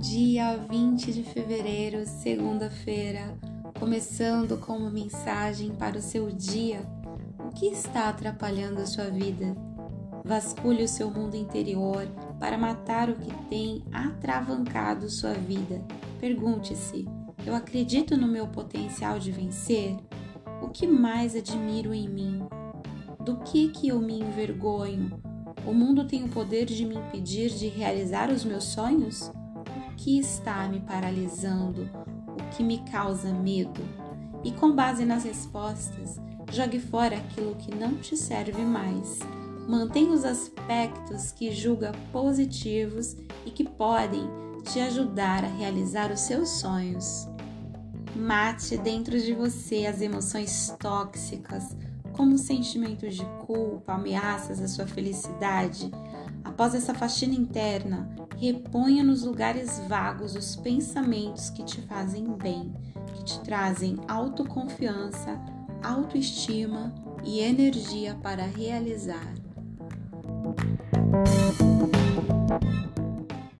[0.00, 3.38] dia 20 de fevereiro, segunda-feira,
[3.78, 6.80] começando com uma mensagem para o seu dia.
[7.38, 9.54] O que está atrapalhando a sua vida?
[10.24, 12.08] Vasculhe o seu mundo interior
[12.38, 15.84] para matar o que tem atravancado sua vida.
[16.18, 17.06] Pergunte-se:
[17.46, 19.98] eu acredito no meu potencial de vencer?
[20.62, 22.42] O que mais admiro em mim?
[23.22, 25.10] Do que que eu me envergonho?
[25.66, 29.30] O mundo tem o poder de me impedir de realizar os meus sonhos?
[30.02, 31.82] Que está me paralisando?
[32.26, 33.82] O que me causa medo?
[34.42, 36.18] E com base nas respostas,
[36.50, 39.18] jogue fora aquilo que não te serve mais.
[39.68, 44.22] Mantenha os aspectos que julga positivos e que podem
[44.72, 47.28] te ajudar a realizar os seus sonhos.
[48.16, 51.76] Mate dentro de você as emoções tóxicas
[52.14, 55.90] como sentimentos de culpa, ameaças à sua felicidade.
[56.44, 58.08] Após essa faxina interna,
[58.38, 62.72] reponha nos lugares vagos os pensamentos que te fazem bem,
[63.14, 65.40] que te trazem autoconfiança,
[65.82, 69.34] autoestima e energia para realizar.